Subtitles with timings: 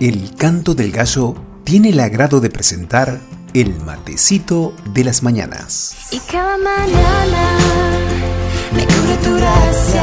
[0.00, 3.20] El canto del gallo tiene el agrado de presentar
[3.52, 5.94] el matecito de las mañanas.
[6.10, 7.58] Y cada mañana
[8.74, 10.02] me cubre tu gracia.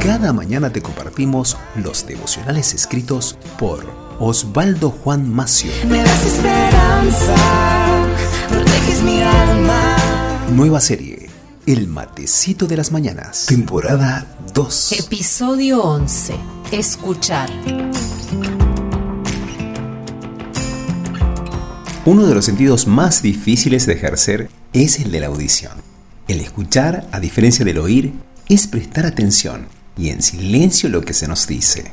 [0.00, 3.84] Cada mañana te compartimos los devocionales escritos por
[4.20, 5.72] Osvaldo Juan Macio.
[5.88, 7.34] Me das esperanza,
[8.48, 9.96] proteges mi alma.
[10.52, 11.28] Nueva serie,
[11.66, 14.92] El matecito de las mañanas, temporada 2.
[14.92, 16.36] Episodio 11.
[16.70, 17.50] Escuchar.
[22.06, 25.72] Uno de los sentidos más difíciles de ejercer es el de la audición.
[26.28, 28.12] El escuchar, a diferencia del oír,
[28.46, 31.92] es prestar atención y en silencio lo que se nos dice.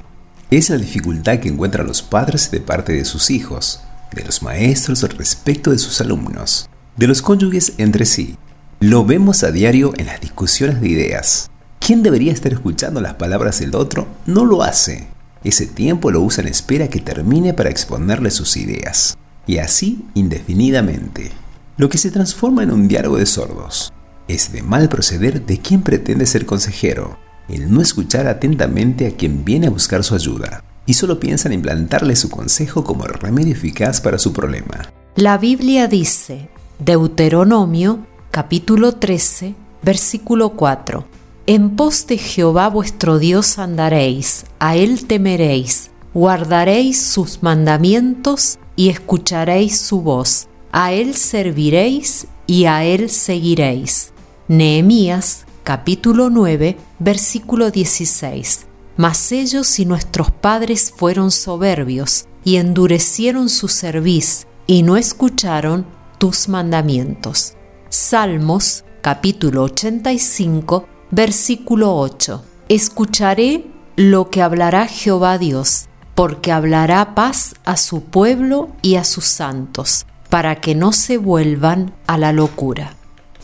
[0.50, 5.02] Es la dificultad que encuentran los padres de parte de sus hijos, de los maestros
[5.18, 8.36] respecto de sus alumnos, de los cónyuges entre sí.
[8.82, 11.50] Lo vemos a diario en las discusiones de ideas.
[11.80, 14.10] ¿Quién debería estar escuchando las palabras del otro?
[14.26, 15.08] No lo hace.
[15.46, 19.16] Ese tiempo lo usa en espera que termine para exponerle sus ideas
[19.48, 21.32] y así indefinidamente,
[21.78, 23.92] lo que se transforma en un diálogo de sordos.
[24.28, 27.18] Es de mal proceder de quien pretende ser consejero,
[27.50, 31.54] el no escuchar atentamente a quien viene a buscar su ayuda, y solo piensa en
[31.54, 34.90] implantarle su consejo como remedio eficaz para su problema.
[35.16, 38.00] La Biblia dice, Deuteronomio
[38.32, 41.06] capítulo 13, versículo 4,
[41.48, 49.80] En pos de Jehová vuestro Dios andaréis, a él temeréis, guardaréis sus mandamientos y escucharéis
[49.80, 50.48] su voz.
[50.72, 54.14] A él serviréis y a él seguiréis.
[54.48, 58.68] Nehemías capítulo 9 versículo 16.
[58.98, 65.86] Mas ellos y nuestros padres fueron soberbios y endurecieron su cerviz y no escucharon
[66.18, 67.54] tus mandamientos.
[67.90, 72.44] Salmos capítulo 85 versículo 8.
[72.70, 73.66] Escucharé
[73.96, 80.06] lo que hablará Jehová Dios porque hablará paz a su pueblo y a sus santos,
[80.30, 82.96] para que no se vuelvan a la locura.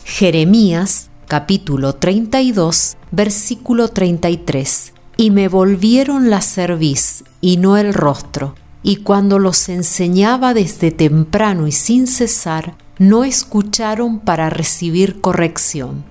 [0.04, 8.96] Jeremías capítulo 32 versículo 33 Y me volvieron la cerviz y no el rostro, y
[8.96, 16.04] cuando los enseñaba desde temprano y sin cesar, no escucharon para recibir corrección.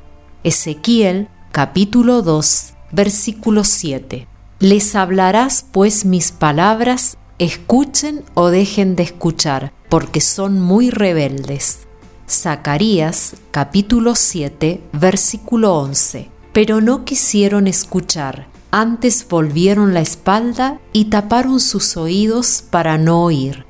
[0.43, 4.27] Ezequiel capítulo 2 versículo 7
[4.59, 11.87] les hablarás pues mis palabras, escuchen o dejen de escuchar, porque son muy rebeldes.
[12.27, 16.29] Zacarías capítulo 7 versículo 11.
[16.53, 23.65] Pero no quisieron escuchar, antes volvieron la espalda y taparon sus oídos para no oír.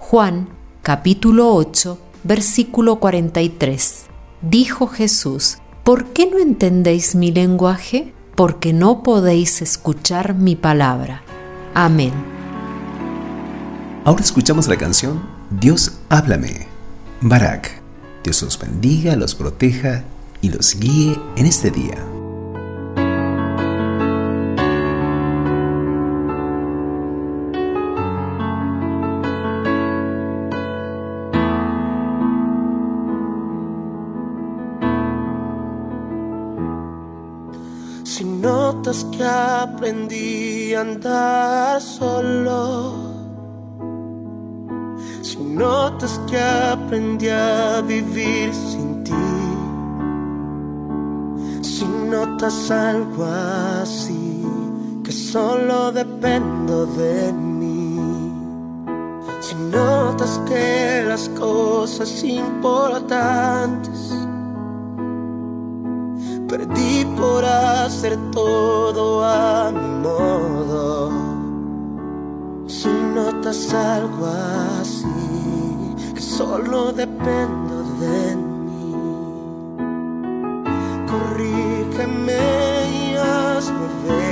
[0.00, 0.48] Juan
[0.82, 4.06] capítulo 8 versículo 43.
[4.42, 8.13] Dijo Jesús, ¿por qué no entendéis mi lenguaje?
[8.34, 11.22] Porque no podéis escuchar mi palabra.
[11.74, 12.12] Amén.
[14.04, 16.66] Ahora escuchamos la canción Dios háblame.
[17.20, 17.80] Barak,
[18.22, 20.04] Dios los bendiga, los proteja
[20.40, 22.13] y los guíe en este día.
[38.94, 42.94] Notas que aprendí a andar solo.
[45.22, 49.12] Si notas que aprendí a vivir sin ti.
[51.62, 53.24] Si notas algo
[53.82, 54.44] así,
[55.02, 57.98] que solo dependo de mí.
[59.40, 64.14] Si notas que las cosas importantes
[66.48, 67.44] Perdí por
[67.84, 71.10] hacer todo a mi modo.
[72.66, 74.26] Si notas algo
[74.80, 78.94] así, que solo dependo de mí,
[81.10, 82.40] corrígeme
[82.90, 84.23] y hazme ver.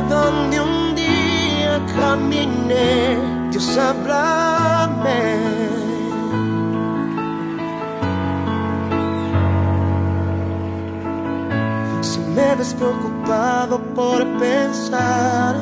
[0.00, 3.18] donde un día caminé,
[3.50, 5.38] Dios háblame.
[12.00, 15.56] Si me ves preocupado por pensar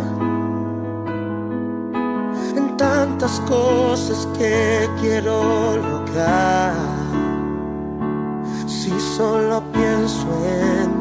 [2.56, 6.75] en tantas cosas que quiero lograr,
[8.67, 11.00] si solo pienso en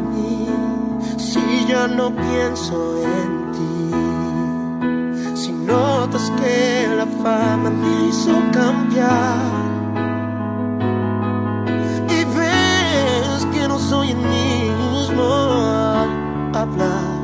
[1.19, 3.91] si ya no pienso en ti?
[5.35, 9.37] Si notas que la fama me hizo cambiar
[12.07, 15.25] y ves que no soy el mismo
[15.99, 16.09] al
[16.55, 17.19] hablar,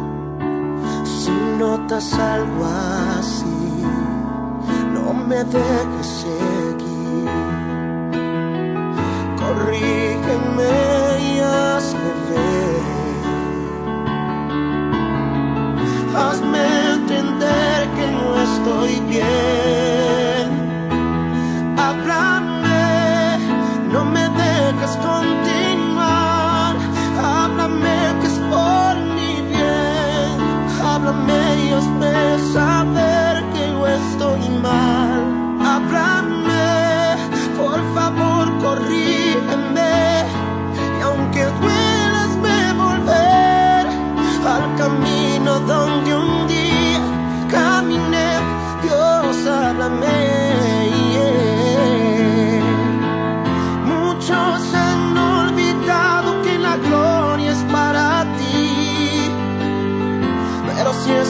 [1.04, 2.66] si notas algo
[3.18, 3.84] así,
[4.94, 7.30] no me dejes seguir.
[9.40, 9.95] Corrí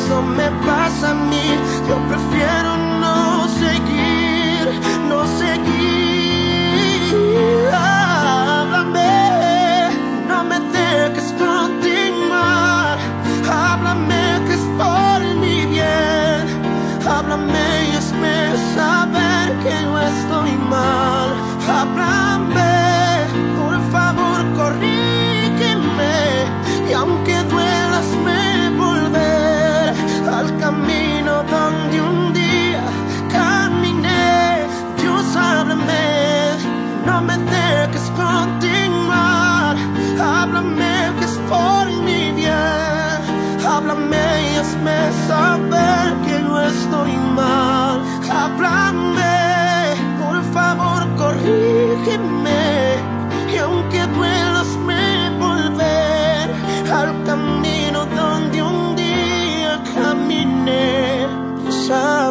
[0.06, 1.46] eso me pasa a mí.
[1.88, 2.65] Yo prefiero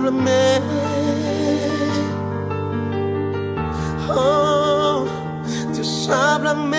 [0.05, 0.61] háblame.
[4.11, 5.06] Oh,
[5.73, 6.79] Dios, háblame.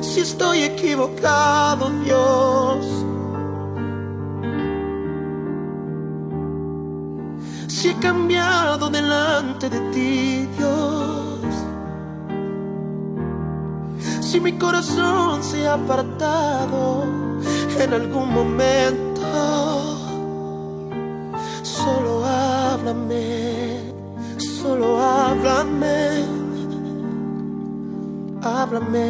[0.00, 2.86] Si estoy equivocado, Dios.
[7.68, 11.26] Si he cambiado delante de ti, Dios
[14.20, 17.25] si mi corazón se ha apartado
[17.80, 19.22] en algún momento.
[21.62, 23.80] Solo háblame,
[24.38, 26.24] solo háblame,
[28.42, 29.08] háblame,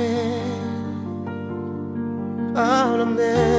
[2.54, 3.55] háblame.